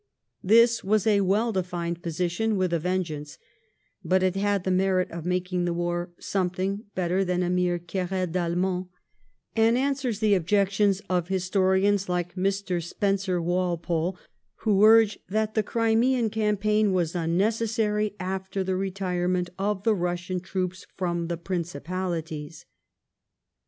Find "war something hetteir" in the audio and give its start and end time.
5.75-7.23